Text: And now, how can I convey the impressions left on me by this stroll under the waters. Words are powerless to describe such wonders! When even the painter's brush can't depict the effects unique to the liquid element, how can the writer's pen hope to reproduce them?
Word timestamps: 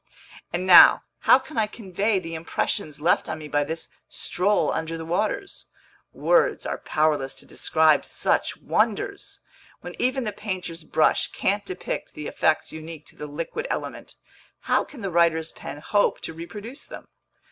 And 0.51 0.65
now, 0.65 1.03
how 1.19 1.37
can 1.37 1.59
I 1.59 1.67
convey 1.67 2.17
the 2.17 2.33
impressions 2.33 2.99
left 2.99 3.29
on 3.29 3.37
me 3.37 3.47
by 3.47 3.63
this 3.63 3.87
stroll 4.09 4.73
under 4.73 4.97
the 4.97 5.05
waters. 5.05 5.67
Words 6.11 6.65
are 6.65 6.79
powerless 6.79 7.35
to 7.35 7.45
describe 7.45 8.03
such 8.03 8.57
wonders! 8.57 9.41
When 9.81 9.93
even 10.01 10.23
the 10.23 10.31
painter's 10.33 10.83
brush 10.83 11.27
can't 11.27 11.67
depict 11.67 12.15
the 12.15 12.25
effects 12.25 12.71
unique 12.71 13.05
to 13.09 13.15
the 13.15 13.27
liquid 13.27 13.67
element, 13.69 14.15
how 14.61 14.83
can 14.83 15.01
the 15.01 15.11
writer's 15.11 15.51
pen 15.51 15.77
hope 15.81 16.19
to 16.21 16.33
reproduce 16.33 16.83
them? 16.83 17.07